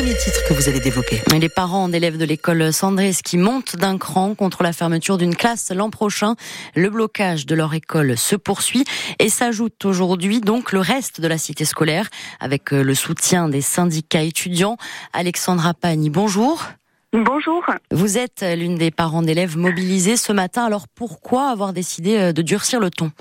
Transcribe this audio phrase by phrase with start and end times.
[0.00, 1.20] premier titre que vous allez développer.
[1.38, 5.70] Les parents d'élèves de l'école Sandrés qui montent d'un cran contre la fermeture d'une classe
[5.72, 6.36] l'an prochain.
[6.74, 8.86] Le blocage de leur école se poursuit
[9.18, 12.08] et s'ajoute aujourd'hui donc le reste de la cité scolaire
[12.40, 14.78] avec euh, le soutien des syndicats étudiants.
[15.12, 16.64] Alexandra Pani, bonjour.
[17.12, 17.62] Bonjour.
[17.90, 20.64] Vous êtes l'une des parents d'élèves mobilisés ce matin.
[20.64, 23.12] Alors pourquoi avoir décidé euh, de durcir le ton?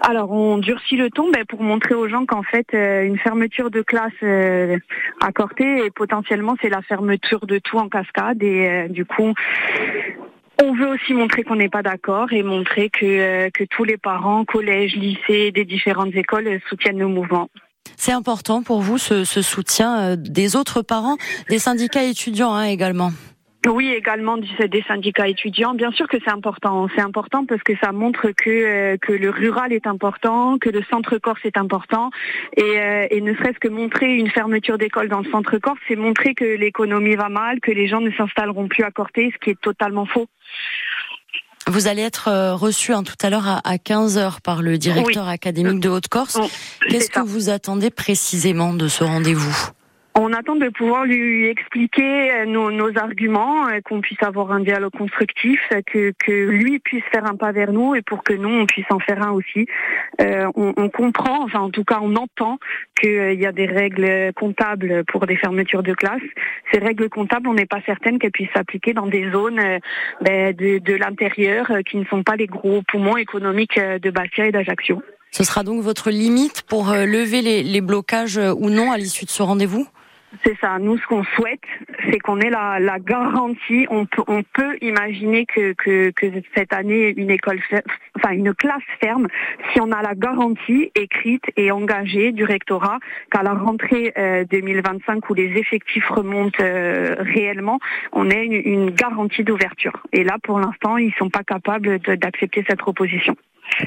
[0.00, 3.70] Alors, on durcit le ton ben, pour montrer aux gens qu'en fait, euh, une fermeture
[3.70, 4.78] de classe euh,
[5.94, 8.42] potentiellement, c'est la fermeture de tout en cascade.
[8.42, 9.34] Et euh, du coup,
[10.62, 14.44] on veut aussi montrer qu'on n'est pas d'accord et montrer que, que tous les parents,
[14.44, 17.48] collèges, lycées, des différentes écoles soutiennent le mouvement.
[17.96, 21.16] C'est important pour vous ce, soutien des autres parents,
[21.48, 23.12] des syndicats étudiants hein, également.
[23.66, 25.74] Oui, également des syndicats étudiants.
[25.74, 26.88] Bien sûr que c'est important.
[26.94, 30.82] C'est important parce que ça montre que euh, que le rural est important, que le
[30.90, 32.10] centre Corse est important,
[32.56, 35.96] et, euh, et ne serait-ce que montrer une fermeture d'école dans le centre Corse, c'est
[35.96, 39.50] montrer que l'économie va mal, que les gens ne s'installeront plus à Corté, ce qui
[39.50, 40.26] est totalement faux.
[41.66, 45.28] Vous allez être euh, reçu hein, tout à l'heure à, 15 h par le directeur
[45.28, 46.38] académique de Haute-Corse.
[46.88, 49.70] Qu'est-ce que vous attendez précisément de ce rendez-vous?
[50.14, 54.92] On attend de pouvoir lui expliquer euh, nos, arguments, euh, qu'on puisse avoir un dialogue
[54.96, 58.90] constructif, que, lui puisse faire un pas vers nous et pour que nous, on puisse
[58.90, 59.66] en faire un aussi.
[60.20, 62.58] Euh, on, comprend, enfin en tout cas on entend
[63.00, 66.22] qu'il y a des règles comptables pour des fermetures de classe.
[66.72, 69.60] Ces règles comptables, on n'est pas certaine qu'elles puissent s'appliquer dans des zones
[70.20, 75.02] ben, de, l'intérieur qui ne sont pas les gros poumons économiques de Bastia et d'Ajaccio.
[75.30, 79.42] Ce sera donc votre limite pour lever les blocages ou non à l'issue de ce
[79.42, 79.86] rendez-vous?
[80.44, 80.78] C'est ça.
[80.78, 81.60] Nous, ce qu'on souhaite,
[82.08, 83.86] c'est qu'on ait la, la, garantie.
[83.90, 85.74] On peut, imaginer que,
[86.54, 87.60] cette année, une école,
[88.16, 89.26] enfin une classe ferme,
[89.72, 92.98] si on a la garantie écrite et engagée du rectorat
[93.30, 94.12] qu'à la rentrée
[94.50, 97.78] 2025 euh, où les effectifs remontent euh, réellement,
[98.12, 100.02] on ait une, une garantie d'ouverture.
[100.12, 103.36] Et là, pour l'instant, ils sont pas capables d'accepter cette proposition.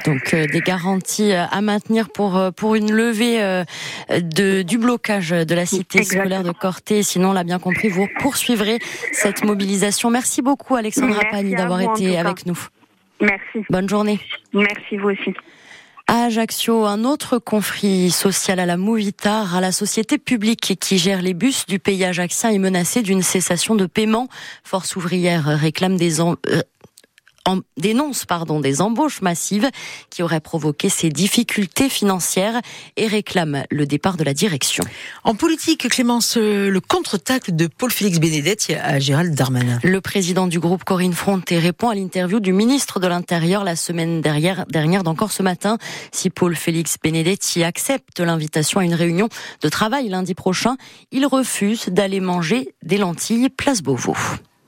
[0.06, 3.64] Donc euh, des garanties euh, à maintenir pour euh, pour une levée
[4.10, 7.04] de du blocage de la cité scolaire de Corté.
[7.04, 8.80] Sinon, on l'a bien compris, vous poursuivrez
[9.12, 10.10] cette mobilisation.
[10.10, 12.60] Merci beaucoup, Alexandra Pani, d'avoir été avec nous.
[13.22, 13.66] Merci.
[13.70, 14.20] Bonne journée.
[14.54, 15.34] Merci vous aussi.
[16.08, 21.22] À Ajaccio, un autre conflit social à la Movitar, à la société publique qui gère
[21.22, 24.28] les bus du pays ajaxien est menacé d'une cessation de paiement.
[24.66, 26.36] Force ouvrière réclame des, en,
[27.78, 29.70] dénonce pardon, des embauches massives
[30.10, 32.62] qui auraient provoqué ces difficultés financières
[32.96, 34.84] et réclame le départ de la direction.
[35.24, 39.80] En politique, Clémence, le contre-tacle de Paul-Félix Benedetti à Gérald Darmanin.
[39.84, 44.22] Le président du groupe Corinne Fronté répond à l'interview du ministre de l'Intérieur la semaine
[44.22, 45.78] dernière, dernière d'encore ce matin.
[46.12, 49.28] Si Paul-Félix Benedetti accepte l'invitation à une réunion
[49.62, 50.78] de travail lundi prochain,
[51.12, 54.16] il refuse d'aller manger des lentilles place Beauvau.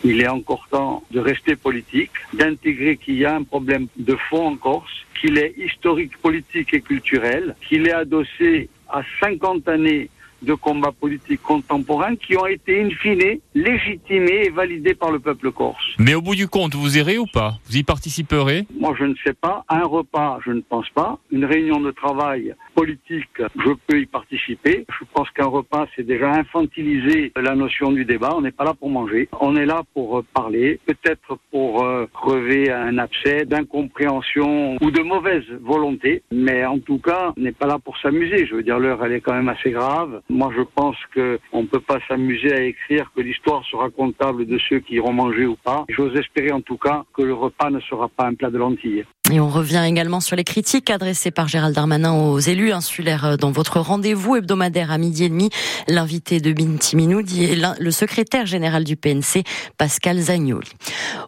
[0.03, 4.47] Il est encore temps de rester politique, d'intégrer qu'il y a un problème de fond
[4.47, 10.09] en Corse, qu'il est historique, politique et culturel, qu'il est adossé à 50 années
[10.41, 15.51] de combats politiques contemporains qui ont été in fine légitimés et validés par le peuple
[15.51, 15.83] corse.
[15.99, 17.55] Mais au bout du compte, vous irez ou pas?
[17.65, 18.65] Vous y participerez?
[18.79, 19.63] Moi, je ne sais pas.
[19.69, 21.17] Un repas, je ne pense pas.
[21.31, 24.85] Une réunion de travail politique, je peux y participer.
[24.99, 28.31] Je pense qu'un repas, c'est déjà infantiliser la notion du débat.
[28.35, 29.29] On n'est pas là pour manger.
[29.39, 35.45] On est là pour parler, peut-être pour euh, crever un abcès d'incompréhension ou de mauvaise
[35.61, 36.21] volonté.
[36.31, 38.45] Mais en tout cas, on n'est pas là pour s'amuser.
[38.45, 40.21] Je veux dire, l'heure, elle est quand même assez grave.
[40.35, 44.57] Moi, je pense qu'on ne peut pas s'amuser à écrire que l'histoire sera comptable de
[44.67, 45.85] ceux qui iront manger ou pas.
[45.87, 49.05] J'ose espérer en tout cas que le repas ne sera pas un plat de lentilles.
[49.31, 53.49] Et on revient également sur les critiques adressées par Gérald Darmanin aux élus insulaires dans
[53.49, 55.49] votre rendez-vous hebdomadaire à midi et demi.
[55.87, 59.43] L'invité de Binti Minoudi est le secrétaire général du PNC,
[59.79, 60.69] Pascal Zagnoli.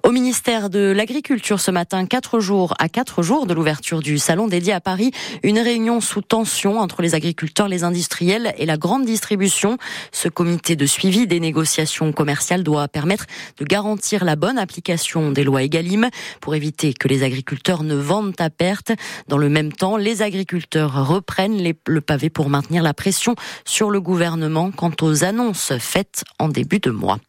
[0.03, 4.47] Au ministère de l'Agriculture ce matin, quatre jours à quatre jours de l'ouverture du salon
[4.47, 5.09] dédié à Paris,
[5.41, 9.79] une réunion sous tension entre les agriculteurs, les industriels et la grande distribution.
[10.11, 13.25] Ce comité de suivi des négociations commerciales doit permettre
[13.57, 16.09] de garantir la bonne application des lois Egalim
[16.41, 18.91] pour éviter que les agriculteurs ne vendent à perte.
[19.27, 23.35] Dans le même temps, les agriculteurs reprennent le pavé pour maintenir la pression
[23.65, 27.19] sur le gouvernement quant aux annonces faites en début de mois.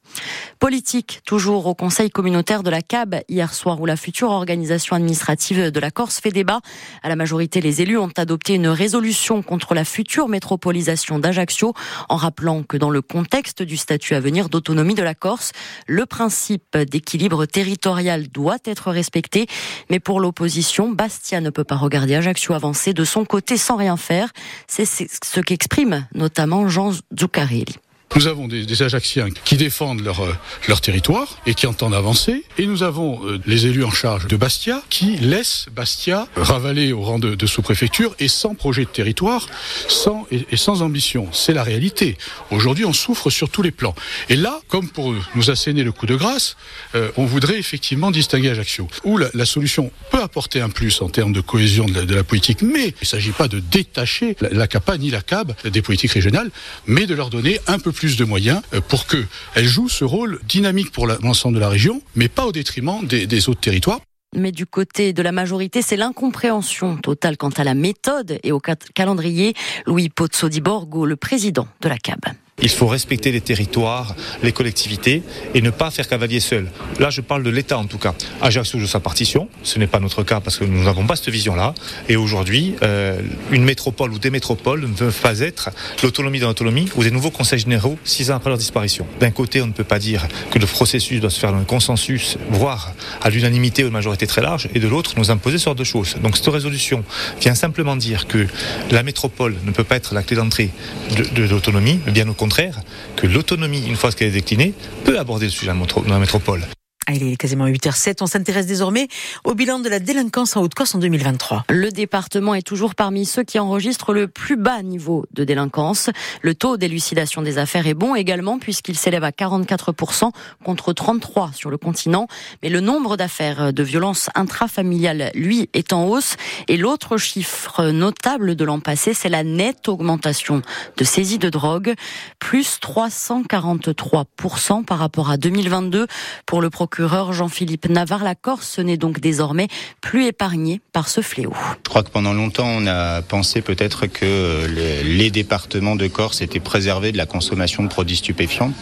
[0.59, 5.71] Politique, toujours au Conseil communautaire de la CAB hier soir où la future organisation administrative
[5.71, 6.61] de la Corse fait débat.
[7.03, 11.75] À la majorité, les élus ont adopté une résolution contre la future métropolisation d'Ajaccio
[12.09, 15.53] en rappelant que dans le contexte du statut à venir d'autonomie de la Corse,
[15.87, 19.47] le principe d'équilibre territorial doit être respecté.
[19.91, 23.97] Mais pour l'opposition, Bastia ne peut pas regarder Ajaccio avancer de son côté sans rien
[23.97, 24.33] faire.
[24.67, 27.77] C'est ce qu'exprime notamment Jean Zuccarelli.
[28.17, 30.35] Nous avons des, Ajacciens qui défendent leur, euh,
[30.67, 32.45] leur territoire et qui entendent avancer.
[32.57, 37.03] Et nous avons euh, les élus en charge de Bastia qui laissent Bastia ravaler au
[37.03, 39.47] rang de, sous-préfecture et sans projet de territoire
[39.89, 41.29] sans, et, sans ambition.
[41.33, 42.17] C'est la réalité.
[42.51, 43.95] Aujourd'hui, on souffre sur tous les plans.
[44.29, 46.57] Et là, comme pour nous asséner le coup de grâce,
[46.95, 48.89] euh, on voudrait effectivement distinguer Ajaccio.
[49.05, 52.25] Où la, solution peut apporter un plus en termes de cohésion de la, de la
[52.25, 55.83] politique, mais il ne s'agit pas de détacher la, la CAPA ni la CAB des
[55.83, 56.51] politiques régionales,
[56.87, 60.41] mais de leur donner un peu plus de moyens euh, pour qu'elles jouent ce rôle
[60.49, 64.01] dynamique pour l'ensemble de la région, mais pas au détriment des, des autres territoires.
[64.37, 68.61] Mais du côté de la majorité, c'est l'incompréhension totale quant à la méthode et au
[68.61, 69.55] calendrier.
[69.87, 72.21] Louis Pozzo di Borgo, le président de la CAB.
[72.61, 75.23] Il faut respecter les territoires, les collectivités
[75.55, 76.67] et ne pas faire cavalier seul.
[76.99, 78.15] Là, je parle de l'État en tout cas.
[78.43, 79.49] Ajaccio joue sa partition.
[79.63, 81.75] Ce n'est pas notre cas parce que nous n'avons pas cette vision-là.
[82.09, 83.21] Et aujourd'hui, euh,
[83.53, 85.71] une métropole ou des métropoles ne peuvent pas être
[86.03, 89.07] l'autonomie dans l'autonomie ou des nouveaux conseils généraux six ans après leur disparition.
[89.21, 91.65] D'un côté, on ne peut pas dire que le processus doit se faire dans un
[91.65, 95.67] consensus, voire à l'unanimité ou une majorité très large, et de l'autre, nous imposer ce
[95.67, 96.17] genre de choses.
[96.23, 97.05] Donc cette résolution
[97.41, 98.47] vient simplement dire que
[98.91, 100.71] la métropole ne peut pas être la clé d'entrée
[101.17, 102.81] de, de l'autonomie, bien au contraire contraire
[103.17, 104.73] que l'autonomie, une fois qu'elle est déclinée,
[105.05, 106.63] peut aborder le sujet dans la métropole.
[107.11, 108.19] Ah, il est quasiment 8h07.
[108.21, 109.09] On s'intéresse désormais
[109.45, 111.65] au bilan de la délinquance en Haute-Corse en 2023.
[111.71, 116.11] Le département est toujours parmi ceux qui enregistrent le plus bas niveau de délinquance.
[116.43, 120.33] Le taux d'élucidation des affaires est bon également puisqu'il s'élève à 44%
[120.63, 122.27] contre 33 sur le continent.
[122.63, 126.37] Mais le nombre d'affaires de violence intrafamiliale, lui, est en hausse.
[126.69, 130.61] Et l'autre chiffre notable de l'an passé, c'est la nette augmentation
[130.99, 131.95] de saisies de drogue,
[132.39, 136.07] plus 343% par rapport à 2022
[136.45, 138.25] pour le procureur Jean-Philippe Navarre.
[138.25, 139.69] La Corse n'est donc désormais
[140.01, 141.55] plus épargnée par ce fléau.
[141.85, 144.67] Je crois que pendant longtemps, on a pensé peut-être que
[145.05, 148.73] les départements de Corse étaient préservés de la consommation de produits stupéfiants.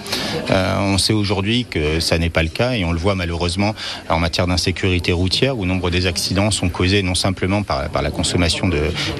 [0.51, 3.75] Euh, on sait aujourd'hui que ça n'est pas le cas et on le voit malheureusement
[4.09, 8.71] en matière d'insécurité routière où nombre des accidents sont causés non simplement par, la consommation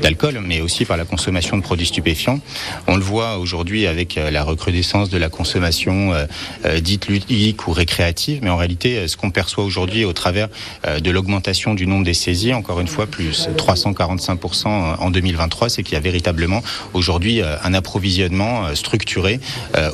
[0.03, 2.41] d'alcool mais aussi par la consommation de produits stupéfiants.
[2.87, 7.73] On le voit aujourd'hui avec euh, la recrudescence de la consommation euh, dite ludique ou
[7.73, 10.49] récréative mais en réalité euh, ce qu'on perçoit aujourd'hui au travers
[10.87, 14.69] euh, de l'augmentation du nombre des saisies, encore une fois plus 345%
[14.99, 16.63] en 2023, c'est qu'il y a véritablement
[16.95, 19.41] aujourd'hui euh, un approvisionnement structuré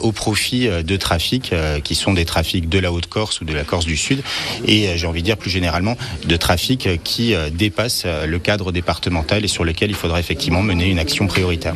[0.03, 1.55] au profit de trafics
[1.85, 4.23] qui sont des trafics de la Haute-Corse ou de la Corse du Sud
[4.67, 9.49] et j'ai envie de dire plus généralement de trafics qui dépassent le cadre départemental et
[9.49, 11.75] sur lequel il faudra effectivement mener une action prioritaire.